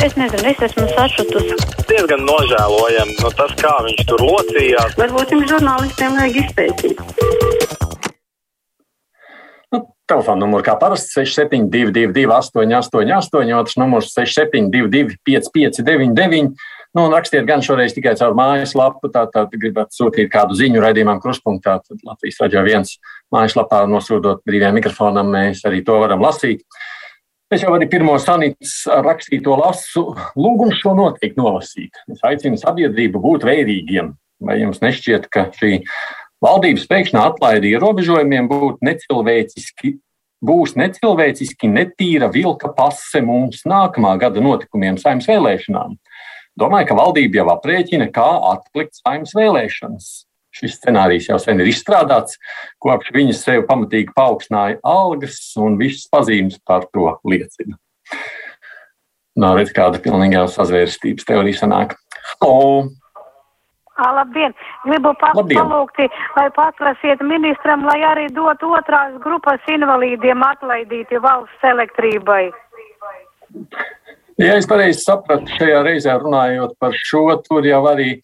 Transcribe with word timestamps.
Es 0.00 0.14
nezinu, 0.16 0.48
es 0.48 0.60
esmu 0.64 0.86
sašutusi. 0.96 1.56
Diezgan 1.84 2.22
nožēlojami 2.24 3.18
nu, 3.20 3.30
tas, 3.36 3.50
kā 3.60 3.72
viņš 3.84 4.06
tur 4.08 4.22
locījās. 4.24 4.94
Varbūt 4.96 5.34
jums 5.34 5.50
žurnālistiem 5.50 6.14
vajag 6.16 6.38
izpētīt. 6.40 7.02
Nu, 9.68 9.82
Telefona 10.08 10.40
numurs 10.40 10.64
kā 10.64 10.78
parasti 10.80 11.12
6722, 11.18 12.24
888, 12.32 13.52
otrs 13.58 13.76
numurs 13.82 14.08
6722, 14.16 15.18
559, 15.28 16.54
nu, 16.96 17.02
un 17.04 17.12
rakstiet 17.12 17.44
gan 17.50 17.60
šoreiz 17.66 17.92
tikai 17.92 18.14
caur 18.16 18.32
mājaslapu. 18.38 19.10
Tātad, 19.12 19.50
tā, 19.52 19.60
gribat 19.60 19.92
sūtīt 19.92 20.32
kādu 20.32 20.56
ziņu 20.56 20.80
raidījumam, 20.80 21.20
kruspunktā, 21.20 21.76
tad 21.84 22.00
Latvijas 22.08 22.40
raidījā 22.40 22.64
viens 22.70 22.96
mājaslapā 23.36 23.84
nosūtot 23.92 24.40
brīvajam 24.48 24.80
mikrofonam, 24.80 25.28
mēs 25.36 25.60
arī 25.68 25.84
to 25.84 26.00
varam 26.00 26.24
lasīt. 26.24 26.64
Es 27.50 27.64
jau 27.64 27.72
arī 27.74 27.88
pirmo 27.90 28.12
sanītas 28.22 28.84
rakstīto 29.02 29.56
lasu, 29.58 30.04
lūgumu 30.38 30.70
šo 30.78 30.92
noteikti 30.94 31.40
nolasīt. 31.40 31.98
Es 32.06 32.20
aicinu 32.22 32.60
sabiedrību 32.60 33.18
būt 33.24 33.46
vērīgiem. 33.48 34.12
Vai 34.46 34.60
jums 34.60 34.78
nešķiet, 34.84 35.26
ka 35.34 35.48
šī 35.56 35.80
valdības 36.46 36.86
pēkšņā 36.92 37.24
atlaide 37.32 37.72
ierobežojumiem 37.72 38.46
būtu 38.52 38.86
necilvēciski, 38.86 39.96
būs 40.46 40.76
necilvēciski 40.78 41.72
netīra 41.74 42.30
vilka 42.30 42.70
pase 42.76 43.18
mums 43.26 43.66
nākamā 43.66 44.14
gada 44.22 44.46
notikumiem 44.46 45.00
saimnes 45.02 45.26
vēlēšanām? 45.28 45.98
Domāju, 46.60 46.92
ka 46.92 47.00
valdība 47.02 47.42
jau 47.42 47.50
aprēķina, 47.56 48.12
kā 48.14 48.30
atlikt 48.54 49.02
saimnes 49.02 49.34
vēlēšanas. 49.34 50.10
Šis 50.54 50.78
scenārijs 50.80 51.28
jau 51.30 51.38
sen 51.38 51.62
ir 51.62 51.70
izstrādāts, 51.70 52.38
kopš 52.82 53.12
viņas 53.14 53.42
sev 53.46 53.66
pamatīgi 53.68 54.14
paaugstināja 54.16 54.80
algas, 54.86 55.38
un 55.60 55.78
visas 55.78 56.08
pazīmes 56.10 56.58
par 56.66 56.88
to 56.94 57.12
liecina. 57.30 57.78
Nav 59.38 59.60
redz, 59.60 59.70
kāda 59.74 60.00
pilnīgā 60.02 60.42
sazvērstības 60.50 61.28
teorija 61.28 61.62
sanāk. 61.62 61.94
O, 62.42 62.82
labdien! 64.16 64.54
Gribu 64.86 65.12
palūgt, 65.20 66.00
lai 66.36 66.48
paprasiet 66.56 67.22
ministram, 67.26 67.84
lai 67.86 68.00
arī 68.06 68.26
dot 68.34 68.62
otrās 68.64 69.14
grupas 69.24 69.60
invalīdiem 69.70 70.42
atlaidīti 70.46 71.20
valsts 71.20 71.68
elektrībai. 71.72 72.48
Ja 74.40 74.56
es 74.56 74.66
pareizi 74.68 75.02
sapratu, 75.04 75.52
šajā 75.58 75.82
reizē 75.84 76.16
runājot 76.22 76.76
par 76.80 76.96
šo, 76.96 77.26
tur 77.44 77.66
jau 77.66 77.82
arī 77.90 78.14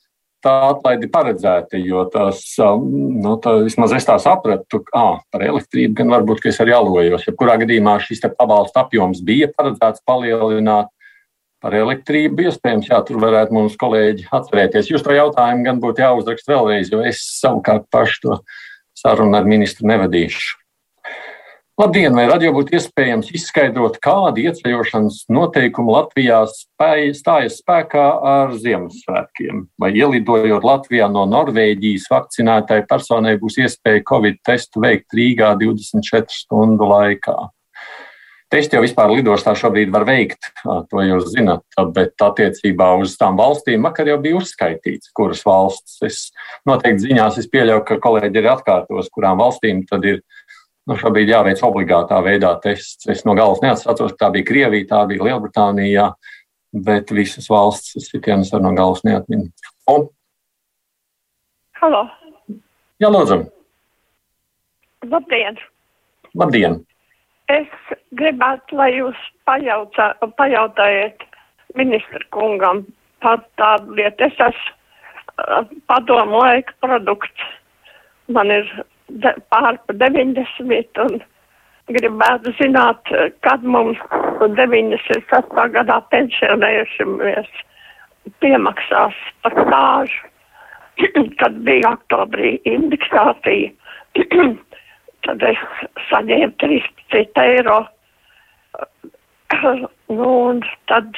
tā 0.47 0.55
atlaide 0.71 1.11
paredzēta, 1.13 1.79
jo 1.83 2.05
tas, 2.13 2.43
um, 2.63 2.87
nu, 3.21 3.37
tā, 3.43 3.57
vismaz 3.67 3.95
es 3.97 4.07
tā 4.07 4.17
sapratu, 4.23 4.81
ka 4.87 5.07
par 5.35 5.45
elektrību 5.45 5.99
gan 5.99 6.13
varbūt, 6.15 6.45
es 6.51 6.61
arī 6.63 6.77
alojos. 6.77 7.27
Ja 7.27 7.35
kurā 7.37 7.59
gadījumā 7.63 7.99
šis 8.05 8.23
pabalsta 8.39 8.87
apjoms 8.87 9.25
bija 9.27 9.51
paredzēts 9.57 10.05
palielināt 10.07 10.93
par 11.65 11.75
elektrību, 11.75 12.47
iespējams, 12.47 12.91
jā, 12.93 13.01
tur 13.07 13.19
varētu 13.23 13.57
mums 13.57 13.79
kolēģi 13.81 14.29
atcerēties. 14.39 14.93
Jūs 14.93 15.03
to 15.03 15.17
jautājumu 15.17 15.67
gan 15.67 15.81
būtu 15.83 16.05
jāuzraksta 16.05 16.53
vēlreiz, 16.53 16.93
jo 16.93 17.03
es 17.03 17.25
savukārt 17.41 17.89
pašu 17.91 18.23
to 18.23 18.39
sarunu 18.97 19.39
ar 19.41 19.49
ministru 19.49 19.89
nevadīšu. 19.91 20.66
Labdien, 21.77 22.15
vai 22.17 22.23
radio 22.25 22.55
būtu 22.57 22.73
iespējams 22.79 23.35
izskaidrot, 23.37 23.99
kādi 24.01 24.47
ieceļošanas 24.49 25.27
noteikumi 25.29 25.93
Latvijā 25.93 26.39
spēj, 26.49 27.11
stājas 27.19 27.59
spēkā 27.61 28.05
ar 28.31 28.55
Ziemassvētkiem? 28.63 29.67
Vai 29.77 29.91
ielidojot 30.01 30.65
Latvijā 30.65 31.11
no 31.13 31.27
Norvēģijas 31.29 32.07
vakcinētai 32.15 32.79
personai 32.89 33.35
būs 33.43 33.59
iespēja 33.61 34.07
Covid 34.09 34.41
testu 34.49 34.81
veikt 34.87 35.13
Rīgā 35.21 35.53
24 35.61 36.33
stundu 36.39 36.89
laikā? 36.95 37.37
Testi 38.47 38.79
jau 38.79 38.81
vispār 38.81 39.11
lidostā 39.11 39.53
šobrīd 39.59 39.93
var 39.93 40.07
veikt, 40.09 40.49
to 40.65 41.05
jūs 41.05 41.33
zinat, 41.35 41.65
bet 41.93 42.15
attiecībā 42.23 42.93
uz 43.03 43.19
tām 43.21 43.37
valstīm 43.37 43.85
vakar 43.85 44.09
jau 44.09 44.17
bija 44.23 44.39
uzskaitīts, 44.39 45.11
kuras 45.19 45.45
valsts. 45.45 45.99
Es 46.07 46.21
noteikti 46.65 47.09
ziņās 47.09 47.41
es 47.43 47.51
pieļauju, 47.53 47.85
ka 47.85 48.01
kolēģi 48.01 48.41
ir 48.41 48.53
atkārtos, 48.55 49.11
kurām 49.13 49.43
valstīm 49.43 49.83
tad 49.91 50.07
ir 50.09 50.23
nu, 50.87 50.97
šobrīd 51.01 51.31
jāveic 51.33 51.63
obligātā 51.67 52.21
veidā 52.25 52.53
tests. 52.63 53.09
Es 53.11 53.25
no 53.27 53.35
galvas 53.39 53.63
neatceros, 53.65 54.17
tā 54.19 54.31
bija 54.35 54.47
Krievija, 54.49 54.89
tā 54.93 55.03
bija 55.11 55.29
Lielbritānija, 55.29 56.11
bet 56.87 57.13
visas 57.15 57.49
valsts 57.51 58.11
sitienas 58.11 58.53
ar 58.55 58.65
no 58.65 58.75
galvas 58.77 59.05
neatminu. 59.07 59.51
Un, 59.93 60.09
Halo, 61.77 62.07
jā, 63.03 63.11
lūdzu, 63.13 63.43
labdien! 65.13 65.59
labdien! 66.35 66.79
Es 67.53 67.69
gribētu, 68.19 68.79
lai 68.79 68.91
jūs 68.97 69.19
pajautā, 69.47 70.09
pajautājiet 70.39 71.23
ministra 71.79 72.23
kungam 72.35 72.83
par 73.23 73.45
tādu 73.61 73.95
lietu. 73.99 74.27
Es 74.27 74.41
esmu 74.49 74.73
uh, 75.45 75.69
padomu 75.87 76.41
laika 76.43 76.75
produkts. 76.83 77.47
Man 78.33 78.51
ir 78.51 78.67
de, 79.09 79.33
pār 79.53 79.79
par 79.87 79.99
90 80.03 81.03
un 81.07 81.19
gribētu 81.97 82.53
zināt, 82.59 83.13
kad 83.47 83.63
mums 83.63 83.99
96. 84.43 85.57
gadā 85.77 86.01
pensionējušamies 86.11 87.51
piemaksās 88.43 89.19
par 89.45 89.55
stāžu, 89.61 90.33
kad 91.41 91.61
bija 91.67 91.95
oktobrī 91.95 92.57
indeksācija. 92.67 93.71
tad 95.27 95.43
es 95.43 95.63
saņēmu 96.11 96.55
13 96.63 97.45
eiro. 97.47 97.83
Nu, 100.07 100.27
un 100.49 100.61
tad 100.87 101.17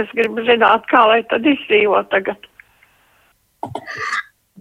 es 0.00 0.08
gribu 0.18 0.42
zināt, 0.46 0.86
kā 0.90 1.04
lai 1.06 1.20
tad 1.30 1.44
izdzīvo 1.46 2.00
tagad. 2.10 2.48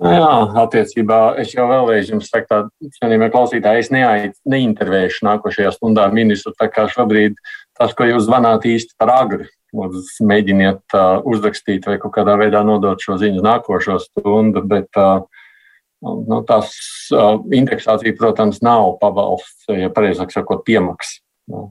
Nu 0.02 0.10
Jā, 0.10 0.30
attiecībā 0.64 1.18
es 1.42 1.52
jau 1.54 1.68
vēlreiz 1.70 2.08
jums 2.10 2.32
saku, 2.32 2.48
tā, 2.50 2.88
cienījamie 2.98 3.28
klausītāji, 3.34 3.84
es 3.84 3.92
neaiz, 3.94 4.32
neintervēšu 4.50 5.28
nākošajā 5.28 5.74
stundā 5.76 6.08
ministru, 6.14 6.56
tā 6.58 6.66
kā 6.74 6.88
šobrīd 6.90 7.38
tas, 7.78 7.94
ko 7.94 8.08
jūs 8.10 8.26
zvanāt 8.26 8.66
īsti 8.66 8.98
par 8.98 9.12
agri, 9.14 9.46
lūdzu, 9.78 10.26
mēģiniet 10.30 10.98
uh, 10.98 11.22
uzrakstīt 11.30 11.86
vai 11.90 12.00
kaut 12.02 12.16
kādā 12.18 12.40
veidā 12.42 12.64
nodot 12.66 13.06
šo 13.06 13.20
ziņu 13.22 13.46
nākošo 13.46 14.00
stundu, 14.02 14.66
bet 14.66 14.90
uh, 14.98 15.22
nu, 16.02 16.42
tās 16.50 16.74
uh, 17.14 17.38
indeksācija, 17.54 18.18
protams, 18.18 18.64
nav 18.66 18.96
pabalsts, 19.02 19.70
ja 19.70 19.94
pareizāk 19.94 20.34
sakot, 20.34 20.66
piemaks. 20.66 21.20
Nu, 21.54 21.70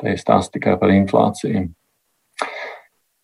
te 0.00 0.16
ir 0.16 0.18
stāsts 0.18 0.50
tikai 0.54 0.74
par 0.80 0.90
inflāciju. 0.94 1.68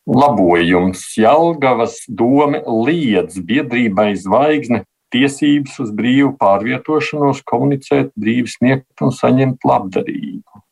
Labojums 0.06 1.02
Jelgavas 1.18 2.04
doma 2.06 2.60
liedz 2.86 3.40
biedrībai 3.42 4.12
zvaigzne 4.20 4.84
tiesības 5.14 5.80
uz 5.82 5.90
brīvu 5.94 6.34
pārvietošanos, 6.38 7.42
komunicēt, 7.46 8.12
brīvi 8.14 8.50
sniegt 8.50 9.02
un 9.02 9.10
saņemt 9.14 9.66
labdarību. 9.66 10.62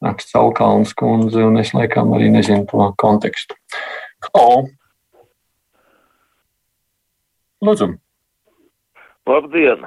Raksts 0.00 0.36
Alkalns 0.38 0.94
kundze, 0.96 1.42
un 1.44 1.58
es 1.60 1.74
laikam 1.76 2.14
arī 2.16 2.30
nezinu 2.32 2.64
to 2.70 2.86
kontekstu. 3.02 3.58
O! 4.32 4.68
Lūdzu! 7.60 7.90
Labdien! 9.28 9.84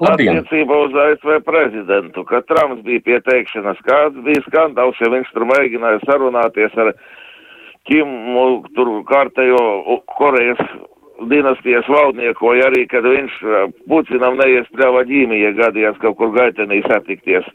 Labdien. 0.00 0.38
Attiecībā 0.38 0.76
uz 0.86 0.94
ASV 1.04 1.40
prezidentu, 1.44 2.22
kad 2.24 2.46
Trumps 2.46 2.84
bija 2.86 3.02
pieteikšanas, 3.04 3.82
kāds 3.84 4.22
bija 4.24 4.40
skandāls, 4.46 5.00
ja 5.02 5.10
viņš 5.12 5.32
tur 5.34 5.44
mēģināja 5.50 6.00
sarunāties 6.06 6.78
ar 6.78 6.92
Kimu, 7.88 8.62
tur 8.76 8.90
kārtējo 9.08 10.00
Korejas 10.16 10.60
dinastijas 11.30 11.86
valdnieku, 11.88 12.46
vai 12.50 12.62
arī, 12.66 12.82
kad 12.90 13.06
viņš 13.06 13.38
uh, 13.44 13.70
Putinam 13.90 14.38
neiespļāva 14.40 15.04
ģīmija 15.08 15.52
gadījās 15.58 15.98
kaut 16.02 16.16
kur 16.18 16.32
gaitenī 16.34 16.80
satikties. 16.86 17.46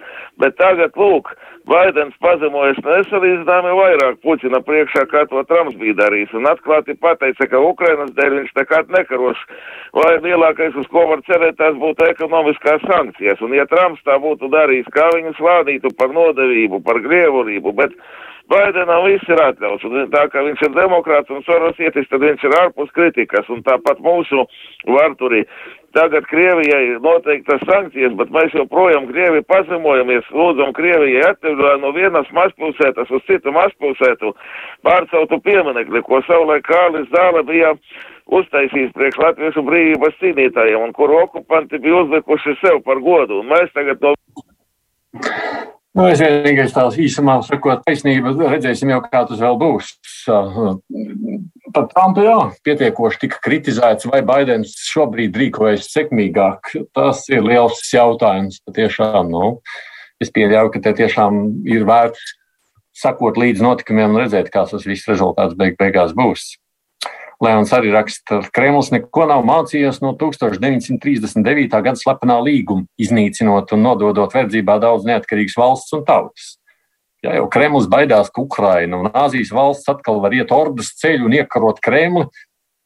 Bet 0.42 0.58
tagad, 0.62 0.96
lūk, 1.00 1.34
Baidens 1.68 2.16
pazemojas 2.24 2.78
nesalīdzināmi 2.86 3.74
vairāk 3.76 4.22
Putina 4.24 4.62
priekšā, 4.64 5.04
kā 5.12 5.26
to 5.28 5.44
Trumps 5.50 5.76
bija 5.80 5.98
darījis, 5.98 6.36
un 6.40 6.48
atklāti 6.48 6.96
pateica, 6.96 7.50
ka 7.52 7.60
Ukrainas 7.60 8.14
dēļ 8.16 8.38
viņš 8.38 8.54
nekad 8.62 8.94
nekaros, 8.96 9.42
vai 9.98 10.14
lielākais, 10.24 10.78
uz 10.80 10.88
ko 10.94 11.04
var 11.12 11.24
cerēt, 11.28 11.58
tās 11.60 11.76
būtu 11.82 12.08
ekonomiskās 12.08 12.86
sankcijas, 12.88 13.44
un 13.44 13.58
ja 13.58 13.68
Trumps 13.68 14.06
tā 14.08 14.16
būtu 14.24 14.48
darījis, 14.54 14.88
kā 14.96 15.10
viņu 15.18 15.36
slādītu 15.42 15.92
par 16.00 16.16
nodevību, 16.16 16.80
par 16.88 17.02
grievurību, 17.04 17.76
bet 17.82 18.00
Baidenam 18.48 19.04
viss 19.04 19.28
ir 19.28 19.42
atļauts, 19.44 19.84
un 19.84 20.06
tā 20.14 20.22
kā 20.32 20.40
viņš 20.46 20.62
ir 20.64 20.76
demokrāts 20.76 21.34
un 21.36 21.42
sorosietis, 21.44 22.08
tad 22.08 22.24
viņš 22.24 22.46
ir 22.48 22.56
ārpus 22.62 22.94
kritikas, 22.96 23.50
un 23.52 23.60
tāpat 23.66 24.00
mūsu 24.04 24.46
varturi. 24.88 25.44
Tagad 25.98 26.28
Krievijai 26.30 26.96
noteiktas 27.04 27.64
sankcijas, 27.68 28.16
bet 28.20 28.32
mēs 28.32 28.56
joprojām 28.56 29.10
Krievi 29.12 29.44
pazemojamies, 29.52 30.28
lūdzam 30.32 30.72
Krievijai 30.78 31.26
atteviļā 31.32 31.74
no 31.84 31.92
vienas 31.96 32.30
mazpilsētas 32.38 33.12
uz 33.12 33.24
citu 33.28 33.52
mazpilsētu 33.56 34.32
pārceltu 34.88 35.42
pieminekli, 35.44 36.04
ko 36.08 36.22
savulaik 36.28 36.68
Kārlis 36.70 37.10
Zāle 37.12 37.44
bija 37.48 37.74
uztaisījis 38.32 38.94
priekš 38.96 39.24
latviešu 39.24 39.64
brīvības 39.68 40.20
cīnītājiem, 40.22 40.88
un 40.88 40.96
kuru 40.96 41.24
okupanti 41.26 41.84
bija 41.84 42.04
uzlikuši 42.06 42.60
sev 42.62 42.84
par 42.88 43.04
godu, 43.04 43.42
un 43.42 43.52
mēs 43.52 43.74
tagad 43.76 44.04
no 44.04 44.16
Nu, 45.98 46.06
es 46.12 46.20
vienīgais 46.22 46.76
tās 46.76 46.94
īsumā 47.02 47.40
sakot, 47.42 47.82
taisnība, 47.88 48.36
redzēsim 48.38 48.92
jau, 48.94 49.00
kā 49.02 49.24
tas 49.26 49.40
vēl 49.42 49.56
būs. 49.58 49.88
Pat 51.74 51.88
Trumpa 51.90 52.26
jā, 52.26 52.36
pietiekoši 52.68 53.22
tika 53.24 53.40
kritizēts, 53.42 54.06
vai 54.12 54.22
Baidens 54.26 54.76
šobrīd 54.92 55.40
rīkojas 55.42 55.90
sekmīgāk. 55.90 56.70
Tas 56.94 57.24
ir 57.34 57.42
liels 57.48 57.82
jautājums. 57.90 58.62
Patiešām, 58.70 59.32
nu, 59.34 59.56
es 60.22 60.30
pieļauju, 60.36 60.76
ka 60.76 60.84
te 60.86 60.94
tiešām 61.02 61.42
ir 61.66 61.88
vērts 61.90 62.38
sakot 62.98 63.42
līdz 63.42 63.66
notikumiem 63.66 64.14
un 64.14 64.24
redzēt, 64.28 64.54
kāds 64.54 64.78
tas 64.78 64.86
viss 64.86 65.10
rezultāts 65.10 65.58
beig 65.58 65.82
beigās 65.82 66.14
būs. 66.18 66.52
Leons 67.44 67.70
arī 67.76 67.92
raksta, 67.94 68.40
ka 68.42 68.54
Kremlis 68.56 68.90
neko 68.90 69.28
nav 69.30 69.44
mācījies 69.46 70.00
no 70.02 70.16
1939. 70.18 71.68
gada 71.70 72.00
slepenā 72.00 72.40
līguma, 72.42 72.88
iznīcinot 72.98 73.76
un 73.78 73.84
nododot 73.86 74.34
verdzībā 74.34 74.80
daudz 74.82 75.06
neatkarīgas 75.06 75.58
valsts 75.60 75.94
un 75.94 76.02
tautas. 76.08 76.56
Ja 77.26 77.36
jau 77.38 77.46
Kremlis 77.54 77.86
baidās, 77.90 78.32
ka 78.34 78.42
Ukraina 78.42 78.98
un 79.02 79.12
Āzijas 79.14 79.54
valsts 79.54 79.90
atkal 79.90 80.22
var 80.24 80.34
iet 80.34 80.54
ordas 80.54 80.90
ceļu 80.98 81.30
un 81.30 81.38
iekarot 81.38 81.82
Kremli, 81.86 82.26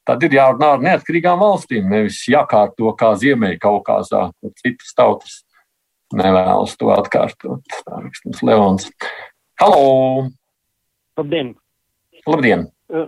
tad 0.08 0.24
ir 0.28 0.36
jārunā 0.36 0.74
ar 0.76 0.84
neatkarīgām 0.84 1.40
valstīm, 1.40 1.88
nevis 1.92 2.20
jākārto 2.32 2.92
kā 3.00 3.14
Ziemeļkaukāzā, 3.24 4.26
kur 4.36 4.54
citas 4.60 4.92
tautas 4.98 5.40
nevēlas 6.16 6.76
to 6.80 6.92
atkārtot. 6.92 7.80
Tā 7.88 8.04
rakstams 8.04 8.44
Leons. 8.44 8.92
Halo! 9.62 10.28
Labdien! 11.20 11.56
Labdien! 12.28 12.68
Uh, 12.92 13.08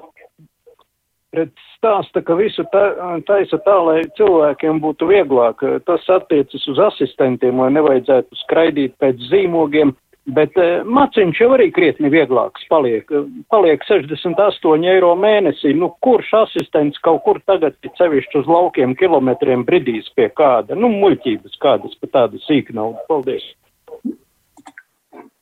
stāsta, 1.78 2.22
ka 2.26 2.38
visu 2.40 2.66
tā, 2.74 2.84
taisa 3.28 3.60
tā, 3.66 3.76
lai 3.88 3.98
cilvēkiem 4.18 4.80
būtu 4.84 5.10
vieglāk. 5.10 5.64
Tas 5.88 6.06
attiecas 6.12 6.68
uz 6.72 6.80
asistentiem, 6.92 7.60
lai 7.60 7.72
nevajadzētu 7.76 8.40
skraidīt 8.44 8.96
pēc 9.02 9.22
zīmogiem, 9.32 9.94
bet 10.36 10.56
eh, 10.62 10.84
maciņš 10.86 11.42
jau 11.42 11.50
arī 11.56 11.70
krietni 11.76 12.12
vieglāks 12.14 12.68
paliek. 12.72 13.10
Paliek 13.52 13.84
68 13.90 14.88
eiro 14.94 15.12
mēnesī. 15.20 15.74
Nu, 15.76 15.92
kurš 16.06 16.32
asistents 16.44 17.02
kaut 17.04 17.24
kur 17.26 17.42
tagad, 17.50 17.76
cevišķi 18.00 18.44
uz 18.44 18.48
laukiem 18.48 18.96
kilometriem 19.00 19.66
bridīs 19.68 20.08
pie 20.16 20.30
kāda? 20.32 20.78
Nu, 20.80 20.92
muļķības 20.94 21.60
kādas 21.64 22.00
pa 22.00 22.14
tādu 22.20 22.42
sīku 22.48 22.78
naudu. 22.78 23.04
Paldies! 23.12 23.52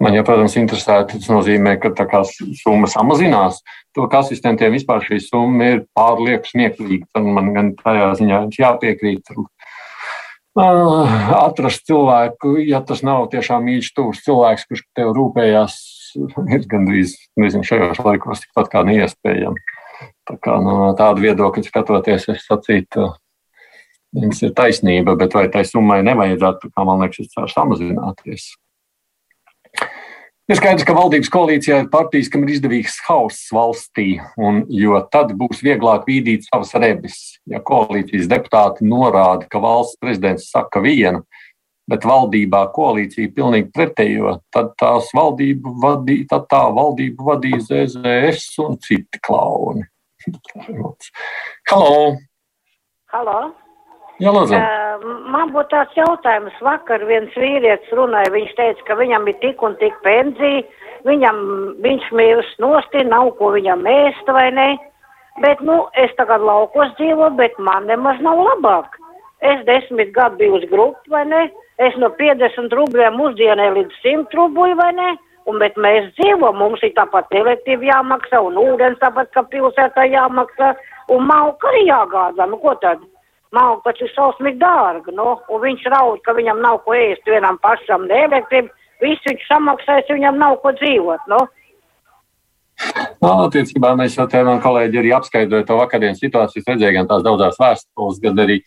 Man 0.02 0.16
jau, 0.18 0.24
protams, 0.26 0.56
interesētu, 0.58 1.20
tas 1.20 1.30
nozīmē, 1.30 1.76
ka 1.82 1.92
tā 1.94 2.08
kā 2.10 2.24
summa 2.26 2.88
samazinās, 2.90 3.60
to, 3.94 4.08
ka 4.10 4.24
asistentiem 4.24 4.74
vispār 4.74 5.04
šī 5.06 5.20
summa 5.22 5.68
ir 5.76 5.84
pārlieku 5.98 6.50
smieklīga. 6.50 7.06
Tad 7.14 7.28
man 7.36 7.52
gan 7.54 7.70
tādā 7.78 8.08
ziņā 8.18 8.40
jāpiekrīt. 8.58 9.30
Atrast 10.58 11.86
cilvēku, 11.88 12.56
ja 12.66 12.82
tas 12.84 13.04
nav 13.06 13.30
tiešām 13.32 13.68
mīļš, 13.68 13.92
tuvs 13.96 14.24
cilvēks, 14.26 14.66
kurš 14.72 14.82
tev 14.98 15.14
rūpējās, 15.16 15.78
ir 16.50 16.66
gandrīz, 16.72 17.14
nezinu, 17.40 17.68
šajos 17.68 18.02
laikos 18.04 18.42
tikpat 18.48 18.74
kā 18.74 18.84
neiespējami. 18.88 19.62
Tā 20.28 20.40
kā 20.42 20.58
no 20.66 20.90
tāda 20.98 21.22
viedokļa 21.22 21.64
skatoties, 21.68 22.26
es 22.34 22.50
sacītu, 22.50 23.12
jums 24.18 24.42
ir 24.42 24.58
taisnība, 24.58 25.16
bet 25.20 25.38
vai 25.38 25.46
tai 25.54 25.64
summai 25.70 26.02
nevajadzētu, 26.10 26.74
kā 26.74 26.90
man 26.90 27.06
liekas, 27.06 27.32
samazināties? 27.54 28.50
Ir 30.52 30.58
skaidrs, 30.60 30.84
ka 30.84 30.92
valdības 30.92 31.30
koalīcijā 31.32 31.78
ir 31.80 31.86
partijas, 31.94 32.28
kam 32.28 32.42
ir 32.44 32.50
izdevīgs 32.52 32.98
hauss 33.06 33.54
valstī, 33.56 34.18
un, 34.36 34.58
jo 34.68 34.98
tad 35.14 35.30
būs 35.40 35.62
vieglāk 35.64 36.04
vīdīt 36.10 36.44
savas 36.50 36.74
rebes. 36.76 37.20
Ja 37.48 37.62
koalīcijas 37.64 38.28
deputāti 38.28 38.84
norāda, 38.84 39.48
ka 39.48 39.62
valsts 39.64 39.96
prezidents 40.02 40.50
saka 40.52 40.82
vienu, 40.84 41.24
bet 41.88 42.04
valdībā 42.04 42.66
koalīcija 42.76 43.32
pilnīgi 43.38 43.72
pretējo, 43.72 44.36
tad 44.52 44.76
valdību 45.16 45.78
vadīja, 45.86 46.28
tad 46.36 46.52
tā 46.52 46.66
valdību 46.76 47.32
vadīja 47.32 47.64
ZZS 47.70 48.60
un 48.68 48.76
citi 48.84 49.24
klauni. 49.24 49.88
Halo! 51.72 52.18
Halo! 53.16 53.40
Jā, 54.22 54.30
lūdzu. 54.36 54.54
Uh, 54.54 55.06
man 55.34 55.50
būtu 55.54 55.72
tāds 55.74 55.98
jautājums. 55.98 56.58
Vakar 56.62 57.02
viens 57.10 57.34
vīrietis 57.34 57.90
runāja, 57.98 58.30
viņš 58.36 58.54
teica, 58.60 58.86
ka 58.86 58.98
viņam 59.00 59.26
ir 59.32 59.38
tik 59.42 59.64
un 59.66 59.74
tik 59.82 59.96
pensija, 60.06 60.62
viņam, 61.08 61.40
viņš 61.82 62.10
mirst 62.20 62.62
nosti, 62.62 63.02
nav 63.10 63.32
ko 63.40 63.50
viņam 63.56 63.88
ēst 63.90 64.30
vai 64.30 64.52
ne. 64.54 64.70
Bet, 65.42 65.64
nu, 65.66 65.88
es 65.98 66.12
tagad 66.20 66.44
laukos 66.46 66.92
dzīvoju, 67.00 67.34
bet 67.40 67.58
man 67.58 67.88
nemaz 67.90 68.20
nav 68.22 68.38
labāk. 68.46 68.98
Es 69.42 69.64
desmit 69.66 70.12
gadu 70.14 70.38
biju 70.38 70.60
uz 70.60 70.66
grupu, 70.70 71.10
vai 71.10 71.24
ne? 71.26 71.48
Es 71.82 71.96
no 71.98 72.12
50 72.20 72.76
rubļiem 72.78 73.18
uzdienē 73.26 73.72
līdz 73.78 74.02
100 74.04 74.38
rubļu, 74.38 74.76
vai 74.78 74.92
ne? 75.00 75.16
Un, 75.50 75.58
bet 75.58 75.80
mēs 75.82 76.12
dzīvojam, 76.20 76.60
mums 76.62 76.84
ir 76.86 76.94
tāpat 76.94 77.32
elektrība 77.34 77.88
jāmaksā, 77.90 78.44
un 78.46 78.60
ūdens 78.62 79.02
tāpat, 79.02 79.32
ka 79.34 79.42
pilsētā 79.50 80.06
jāmaksā, 80.12 80.76
un 81.16 81.26
malka 81.26 81.72
arī 81.72 81.88
jāgādā. 81.88 82.46
Nu, 82.52 82.62
ko 82.62 82.76
tad? 82.84 83.02
Malka 83.52 83.92
taču 83.92 84.08
šausmīgi 84.14 84.62
dārga, 84.62 85.12
nu, 85.16 85.34
un 85.52 85.64
viņš 85.66 85.88
raud, 85.92 86.22
ka 86.24 86.36
viņam 86.38 86.62
nav 86.64 86.82
ko 86.86 86.96
ēst 86.96 87.28
vienam 87.28 87.58
pašam, 87.64 88.06
ne 88.08 88.22
elektrību, 88.30 88.72
visu 89.04 89.28
viņš 89.28 89.48
samaksājas, 89.50 90.12
viņam 90.14 90.40
nav 90.40 90.56
ko 90.64 90.72
dzīvot, 90.78 91.26
nu. 91.32 91.42
No, 93.22 93.32
nu, 93.36 93.48
attiecībā 93.50 93.92
mēs 94.00 94.16
jau 94.18 94.26
te 94.32 94.42
man 94.48 94.62
kolēģi 94.64 95.02
arī 95.02 95.12
apskaidroja 95.18 95.68
to 95.68 95.78
vakardienas 95.78 96.22
situāciju, 96.24 96.64
redzēja 96.66 96.96
gan 96.96 97.10
tās 97.12 97.26
daudzās 97.28 97.60
vēstules, 97.62 98.22
gan 98.24 98.40
arī 98.42 98.62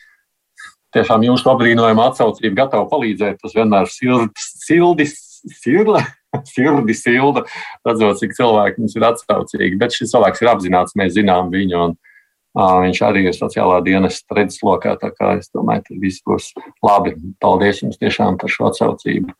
tiešām 0.94 1.24
jūsu 1.26 1.50
apbrīnojama 1.50 2.10
atsaucība 2.10 2.60
gatava 2.62 2.86
palīdzēt. 2.92 3.40
Tas 3.42 3.56
vienmēr 3.56 3.90
sildis, 3.90 4.50
sildis, 4.62 5.16
sirla, 5.62 6.04
sirdi 6.54 6.96
silda, 6.98 7.44
redzot, 7.86 8.20
cik 8.20 8.36
cilvēki 8.38 8.84
mums 8.84 8.96
ir 8.98 9.08
atsaucīgi. 9.10 9.78
Bet 9.80 9.96
šis 9.96 10.12
cilvēks 10.14 10.44
ir 10.44 10.52
apzināts, 10.52 10.96
mēs 10.98 11.16
zinām 11.16 11.50
viņu. 11.54 11.88
Un, 11.88 11.96
Viņš 12.54 13.00
arī 13.02 13.24
ir 13.26 13.34
sociālā 13.34 13.80
dienas 13.82 14.20
redzeslokā, 14.30 14.94
tā 15.00 15.10
kā 15.10 15.32
es 15.40 15.50
domāju, 15.50 15.88
ka 15.88 15.96
viss 15.98 16.22
būs 16.22 16.52
labi. 16.86 17.16
Paldies 17.42 17.82
jums 17.82 17.98
tiešām 17.98 18.38
par 18.38 18.52
šo 18.52 18.68
atsaucību. 18.70 19.34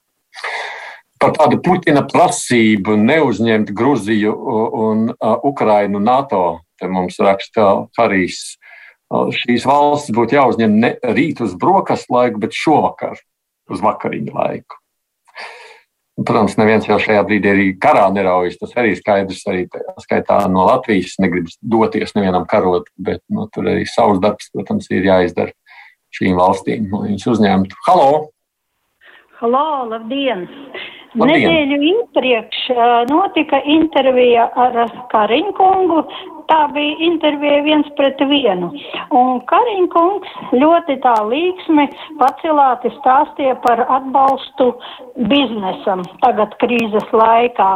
Par 1.23 1.31
tādu 1.37 1.61
Putina 1.63 2.03
prasību 2.05 2.97
neuzņemt 3.01 3.71
Gruziju 3.73 4.35
un 4.83 5.07
Ukrainu 5.47 6.03
NATO, 6.03 6.43
te 6.81 6.91
mums 6.91 7.21
raksta 7.23 7.87
Harijs. 7.97 8.57
Šīs 9.15 9.63
valstis 9.69 10.17
būtu 10.17 10.35
jāuzņem 10.35 10.75
ne 10.83 10.97
rīt 11.15 11.39
uz 11.45 11.55
brokastu 11.55 12.17
laiku, 12.17 12.43
bet 12.43 12.57
šovakar 12.59 13.21
uz 13.71 13.85
vakariņu 13.85 14.35
laiku. 14.35 14.84
Protams, 16.15 16.55
neviens 16.61 16.87
jau 16.87 16.95
šajā 17.03 17.25
brīdī 17.27 17.51
arī 17.51 17.65
karā 17.83 18.05
neraujas. 18.15 18.61
Tas 18.61 18.77
arī 18.79 18.93
skaidrs. 18.95 19.43
Arī 19.51 19.65
skaitā 20.05 20.45
no 20.53 20.69
Latvijas 20.69 21.17
negribas 21.19 21.59
doties 21.59 22.15
nevienam 22.15 22.47
karot, 22.47 22.87
bet 22.95 23.25
nu, 23.35 23.49
tur 23.51 23.67
arī 23.73 23.83
savs 23.91 24.23
darbs, 24.23 24.53
protams, 24.55 24.87
ir 24.95 25.09
jāizdara 25.11 25.51
šīm 26.15 26.39
valstīm, 26.39 26.87
lai 26.95 27.11
viņas 27.11 27.31
uzņemtu. 27.35 27.81
Halo! 27.89 28.11
Halo, 29.41 29.67
labdien! 29.91 30.47
Labdien. 31.15 31.45
Nedēļu 31.47 31.77
iepriekš 31.89 32.63
notika 33.07 33.61
intervija 33.71 34.49
ar 34.59 34.79
Kariņkungu. 35.13 35.99
Tā 36.51 36.59
bija 36.75 36.97
intervija 37.07 37.61
viens 37.65 37.87
pret 37.97 38.19
vienu. 38.29 38.73
Un 39.15 39.39
Kariņkungs 39.49 40.33
ļoti 40.59 40.97
tā 41.05 41.15
līksmi 41.29 41.85
pacelāti 42.19 42.91
stāstīja 42.97 43.55
par 43.63 43.85
atbalstu 43.87 44.73
biznesam 45.31 46.03
tagad 46.25 46.57
krīzes 46.61 47.07
laikā. 47.15 47.71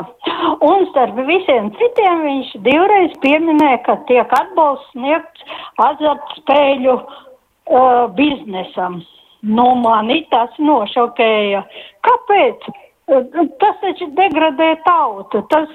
Un 0.66 0.88
starp 0.90 1.22
visiem 1.30 1.70
citiem 1.78 2.24
viņš 2.26 2.50
divreiz 2.66 3.14
pieminēja, 3.22 3.78
ka 3.86 3.96
tiek 4.10 4.34
atbalsts 4.40 4.90
sniegts 4.96 5.46
azartspēļu 5.86 6.98
uh, 6.98 8.04
biznesam. 8.18 8.98
Nu, 9.46 9.70
mani 9.78 10.24
tas 10.34 10.50
nošokēja. 10.58 11.62
Kāpēc? 12.02 12.70
Tas 13.08 13.76
taču 13.80 14.10
degradē 14.12 14.74
tautu, 14.84 15.40
tas, 15.48 15.70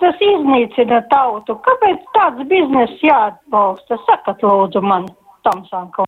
tas 0.00 0.22
iznīcina 0.24 1.02
tautu. 1.12 1.58
Kāpēc 1.66 2.06
tāds 2.16 2.46
bizness 2.48 3.02
jāatbalsta? 3.04 3.98
Sakat, 4.06 4.40
lūdzu, 4.40 4.80
man 4.80 5.04
Tamsanko. 5.44 6.06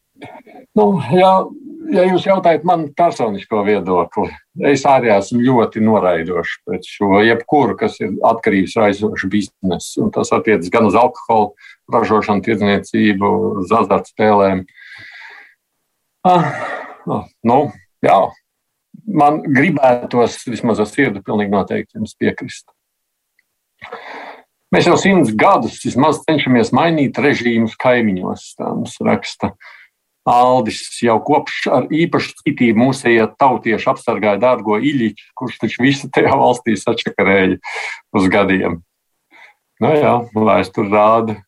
Nu, 0.77 0.87
ja, 1.13 1.31
ja 1.93 2.07
jūs 2.09 2.25
jautājat 2.29 2.65
man 2.69 2.87
personisko 2.97 3.61
viedokli, 3.67 4.31
es 4.73 4.87
arī 4.89 5.13
esmu 5.15 5.43
ļoti 5.45 5.85
noraidošs 5.85 6.57
pret 6.65 6.89
šo 6.89 7.21
jebkuru, 7.25 7.77
kas 7.81 8.01
ir 8.01 8.17
atkarības 8.33 8.77
raisošu 8.81 9.31
biznesu. 9.33 10.07
Un 10.07 10.13
tas 10.17 10.33
attiecas 10.37 10.73
gan 10.73 10.89
uz 10.89 10.97
alkoholu 10.97 11.53
ražošanu, 11.93 12.45
tirdzniecību, 12.47 13.33
uz 13.65 13.73
azartspēlēm. 13.83 14.65
Ah, 16.29 16.53
nu, 17.49 17.63
jā, 18.05 18.21
man 19.15 19.41
gribētos 19.45 20.39
vismaz 20.49 20.81
ar 20.83 20.89
sirdi 20.91 21.23
pilnīgi 21.25 21.55
noteikti 21.55 21.99
jums 21.99 22.17
piekrist. 22.19 22.69
Mēs 24.71 24.87
jau 24.87 24.95
simts 25.01 25.33
gadus 25.35 25.81
vismaz 25.83 26.21
cenšamies 26.27 26.71
mainīt 26.77 27.19
režīmus 27.19 27.75
kaimiņos, 27.81 28.53
tā 28.59 28.71
mums 28.71 28.99
raksta 29.03 29.55
Aldis 30.29 30.83
jau 31.03 31.17
kopš 31.25 31.63
ar 31.73 31.87
īpašu 31.91 32.43
citību 32.43 32.79
mūsējie 32.85 33.25
tautieši 33.41 33.89
apsargāja 33.91 34.39
dārgo 34.43 34.77
Iļiķu, 34.77 35.31
kurš 35.35 35.57
taču 35.63 35.83
visu 35.83 36.11
tajā 36.13 36.35
valstī 36.37 36.77
sačakarēja 36.79 37.57
uz 38.15 38.29
gadiem. 38.31 38.83
Nu 39.81 39.95
jā, 39.97 40.13
vēsture 40.37 40.93
rāda 40.93 41.39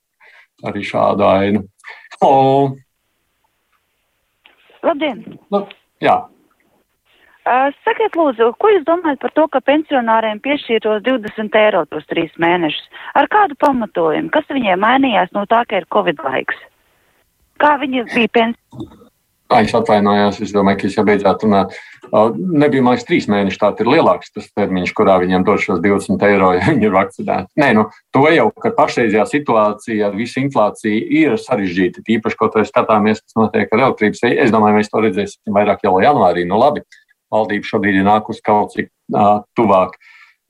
arī 0.64 0.86
šādu 0.88 1.28
ainu. 1.28 1.66
Halo! 2.16 2.72
Labdien! 4.82 5.20
Nu, 5.52 5.66
jā. 6.02 6.16
Uh, 7.42 7.72
sakiet, 7.82 8.14
lūdzu, 8.14 8.52
ko 8.62 8.70
jūs 8.70 8.84
domājat 8.86 9.18
par 9.18 9.32
to, 9.34 9.48
ka 9.50 9.58
pensionāriem 9.66 10.38
piešķīros 10.44 11.02
20 11.02 11.56
eiro 11.58 11.80
tos 11.90 12.04
trīs 12.06 12.30
mēnešus? 12.38 12.84
Ar 13.18 13.26
kādu 13.32 13.58
pamatojumu? 13.58 14.30
Kas 14.30 14.46
viņiem 14.46 14.78
mainījās 14.78 15.34
no 15.34 15.42
tā, 15.50 15.64
ka 15.66 15.80
ir 15.80 15.88
Covid 15.90 16.22
laiks? 16.22 16.60
Kā 17.58 17.74
viņi 17.82 18.06
bija 18.14 18.30
pensijā? 18.38 19.02
Es 19.52 19.74
atvainojos, 19.76 20.38
es 20.40 20.52
domāju, 20.54 20.78
ka 20.80 20.86
es 20.88 20.94
jau 20.96 21.02
beidzāt 21.04 21.42
runāt. 21.44 21.74
Nebija, 22.12 22.84
liekas, 22.86 23.04
trīs 23.08 23.26
mēneši. 23.28 23.58
Tā 23.60 23.72
ir 23.82 23.90
lielāks 23.90 24.32
tas 24.32 24.46
termiņš, 24.56 24.94
kurā 24.96 25.18
viņiem 25.20 25.44
dod 25.44 25.60
šos 25.60 25.82
20 25.84 26.24
eiro, 26.28 26.52
ja 26.56 26.64
viņi 26.70 26.88
ir 26.88 26.94
vakcinēti. 26.94 27.50
Nē, 27.60 27.68
nu, 27.76 27.84
to 28.14 28.22
jau, 28.32 28.48
ka 28.62 28.72
pašreizajā 28.78 29.26
situācijā 29.28 30.08
ar 30.08 30.16
visu 30.16 30.40
inflāciju 30.40 31.04
ir 31.20 31.36
sarežģīta. 31.40 32.04
Tīpaši, 32.06 32.38
ko 32.40 32.48
mēs 32.54 32.72
skatāmies, 32.72 33.20
kas 33.26 33.36
notiek 33.36 33.72
ar 33.72 33.86
elektrības. 33.88 34.24
Es 34.30 34.54
domāju, 34.54 34.78
mēs 34.80 34.92
to 34.92 35.04
redzēsim 35.04 35.56
vairāk 35.56 35.84
jau 35.84 35.98
janvārī. 36.04 36.46
Nu, 36.48 36.60
labi, 36.62 36.84
valdība 37.32 37.68
šobrīd 37.68 38.00
ir 38.00 38.06
nākusi 38.08 38.44
kaut 38.44 38.76
cik 38.76 38.90
uh, 39.16 39.40
tuvāk. 39.58 39.96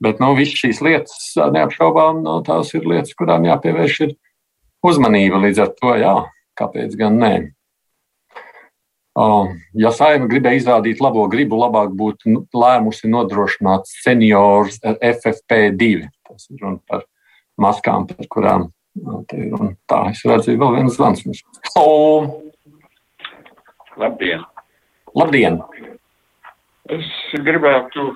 Bet 0.03 0.19
nu, 0.19 0.33
visas 0.35 0.59
šīs 0.59 0.83
lietas, 0.83 1.17
neapšaubām, 1.55 2.21
nu, 2.25 2.37
tās 2.43 2.73
ir 2.75 2.85
lietas, 2.89 3.15
kurām 3.15 3.47
jāpievērš 3.47 3.99
uzmanība. 4.83 5.39
Līdz 5.45 5.61
ar 5.63 5.75
to, 5.79 5.93
jā, 6.01 6.15
Kāpēc 6.59 6.95
gan 6.97 7.17
nē? 7.21 7.33
Ja 9.77 9.91
saima 9.93 10.29
gribēja 10.29 10.61
izrādīt 10.61 11.01
labo 11.01 11.25
gribu, 11.29 11.57
labāk 11.61 11.93
būtu 11.97 12.31
nu, 12.33 12.43
lēmusi 12.57 13.09
nodrošināt 13.09 13.89
seniors 13.89 14.79
FFP2. 14.89 16.07
Tas 16.29 16.47
ir 16.49 16.63
runa 16.63 16.79
par 16.89 17.05
maskām, 17.61 18.07
par 18.09 18.29
kurām 18.29 18.71
te 19.29 19.37
ir 19.37 19.53
runa. 19.53 19.75
Tā, 19.89 20.07
es 20.13 20.23
redzu, 20.25 20.57
vēl 20.61 20.79
viens 20.79 20.97
zvans. 20.97 21.43
Oh! 21.77 22.29
Labdien! 24.01 24.45
Labdien! 25.13 25.61
Es 26.91 27.05
gribētu 27.31 28.09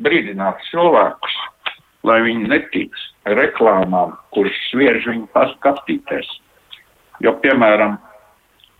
brīdināt 0.00 0.62
cilvēkus, 0.70 1.34
lai 2.08 2.22
viņi 2.24 2.48
netic 2.48 2.96
reklāmām, 3.28 4.14
kuras 4.32 4.56
sviež 4.70 5.04
viņu 5.04 5.28
paskatīties. 5.34 6.30
Jo, 7.20 7.34
piemēram, 7.44 7.98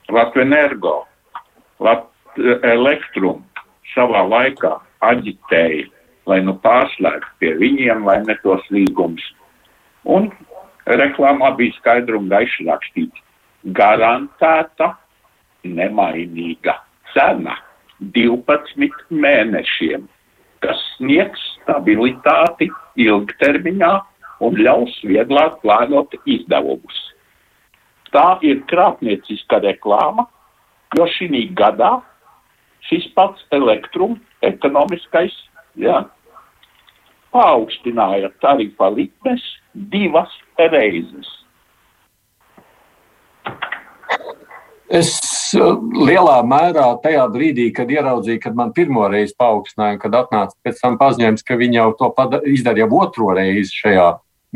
Latvijas 0.08 0.46
energo, 0.46 0.94
Latvijas 1.84 2.64
elektrum 2.64 3.44
savā 3.92 4.24
laikā 4.24 4.72
aģitēja, 5.04 5.84
lai 6.24 6.40
nu 6.40 6.56
pārslēgtu 6.64 7.36
pie 7.44 7.54
viņiem, 7.60 8.08
lai 8.08 8.22
ne 8.24 8.40
tos 8.40 8.64
līgumus. 8.72 9.26
Un 10.08 10.32
reklāmā 10.88 11.52
bija 11.60 11.76
skaidri 11.76 12.16
un 12.16 12.32
gaiši 12.32 12.70
rakstīts- 12.72 13.26
garantēta 13.80 14.94
nemainīga 15.64 16.80
cena 17.12 17.60
12 18.00 19.10
mēnešiem, 19.12 20.06
kas 20.64 20.80
sniegs 20.96 21.40
stabilitāti 21.58 22.70
ilgtermiņā 23.00 23.92
un 24.44 24.56
ļaus 24.56 24.94
vieglāk 25.04 25.60
plānot 25.64 26.14
izdevumus. 26.24 27.00
Tā 28.10 28.40
ir 28.42 28.62
krāpnieciska 28.70 29.60
reklāma, 29.62 30.26
jo 30.96 31.06
šī 31.06 31.44
gadā 31.54 32.00
šis 32.88 33.06
pats 33.14 33.44
elektrums, 33.54 34.18
ekonomiskais, 34.42 35.34
jā, 35.78 36.00
paaugstināja 37.34 38.32
tarifa 38.42 38.88
likmes 38.94 39.44
divas 39.92 40.32
reizes. 40.58 41.28
Es 44.90 45.12
uh, 45.54 45.76
lielā 45.94 46.40
mērā 46.42 46.88
tajā 47.02 47.28
brīdī, 47.30 47.68
kad 47.74 47.90
ieraudzīju, 47.94 48.40
kad 48.42 48.56
man 48.58 48.72
pirmo 48.74 49.04
reizi 49.10 49.36
paaugstināja, 49.38 50.00
kad 50.02 50.16
atnāca 50.18 50.56
pēc 50.66 50.80
tam 50.82 50.96
paziņojums, 50.98 51.46
ka 51.46 51.58
viņi 51.60 51.78
jau 51.78 51.92
to 52.00 52.10
izdarīja 52.50 52.88
jau 52.88 52.98
otro 53.04 53.30
reizi 53.38 53.76
šajā 53.84 54.08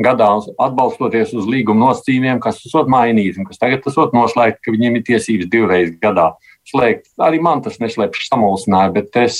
gadā 0.03 0.27
atbalstoties 0.59 1.31
uz 1.39 1.47
līguma 1.47 1.87
nosacījumiem, 1.87 2.41
kas 2.43 2.59
esot 2.67 2.91
mainīti 2.91 3.39
un 3.39 3.47
kas 3.47 3.61
tagad 3.61 3.85
esot 3.87 4.15
noslēgti, 4.15 4.59
ka 4.65 4.75
viņiem 4.75 4.99
ir 4.99 5.05
tiesības 5.07 5.51
divreiz 5.51 5.93
gadā 6.01 6.33
slēgt. 6.67 7.07
Arī 7.21 7.39
man 7.43 7.63
tas 7.63 7.79
neslēpjas 7.79 8.27
samulsināja, 8.33 8.91
bet 8.97 9.15
es 9.23 9.39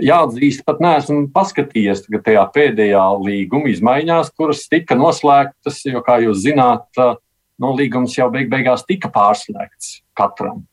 jāatzīst, 0.00 0.64
pat 0.66 0.82
neesmu 0.82 1.28
paskatījies 1.34 2.06
tajā 2.10 2.42
pēdējā 2.54 3.04
līguma 3.22 3.70
izmaiņās, 3.70 4.32
kuras 4.34 4.66
tika 4.70 4.98
noslēgtas, 4.98 5.84
jo, 5.86 6.02
kā 6.02 6.18
jūs 6.24 6.42
zināt, 6.42 6.88
no 6.98 7.14
nu, 7.62 7.74
līgums 7.78 8.16
jau 8.18 8.30
beig 8.34 8.50
beigās 8.52 8.86
tika 8.88 9.10
pārslēgts 9.14 10.00
katram, 10.18 10.64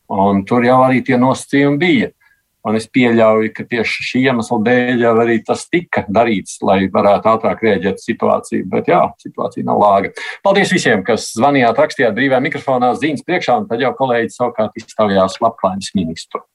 tur 0.47 0.65
jau 0.65 0.81
arī 0.85 1.03
tie 1.05 1.19
nosacījumi 1.21 1.81
bija. 1.81 2.11
Un 2.61 2.77
es 2.77 2.85
pieļauju, 2.93 3.49
ka 3.57 3.63
tieši 3.65 4.03
šī 4.05 4.19
iemesla 4.29 4.59
dēļ 4.67 4.99
jau 5.01 5.13
arī 5.23 5.39
tas 5.45 5.63
tika 5.65 6.03
darīts, 6.05 6.59
lai 6.61 6.83
varētu 6.93 7.31
ātrāk 7.31 7.63
rēģēt 7.65 7.97
uz 7.97 8.05
situāciju. 8.05 8.67
Bet 8.69 8.91
jā, 8.91 8.99
situācija 9.23 9.65
nav 9.65 9.81
lāga. 9.81 10.11
Paldies 10.45 10.69
visiem, 10.69 11.01
kas 11.07 11.31
zvanījāt, 11.33 11.81
rakstījāt 11.81 12.13
brīvā 12.19 12.37
mikrofonā 12.45 12.93
zīmes 13.01 13.25
priekšā, 13.25 13.57
un 13.63 13.67
tad 13.71 13.81
jau 13.81 13.95
kolēģi 13.97 14.35
savukārt 14.35 14.77
iztaujās 14.77 15.41
labklājības 15.41 15.89
ministru. 15.97 16.45